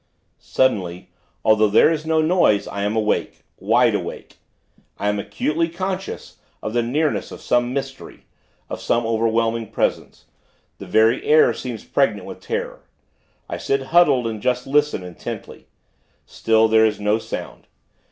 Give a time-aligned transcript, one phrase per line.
[0.39, 1.11] Suddenly,
[1.45, 4.37] although there is no noise, I am awake wide awake.
[4.97, 8.25] I am acutely conscious of the nearness of some mystery,
[8.67, 10.25] of some overwhelming Presence.
[10.79, 12.81] The very air seems pregnant with terror.
[13.47, 15.67] I sit huddled, and just listen, intently.
[16.25, 17.67] Still, there is no sound.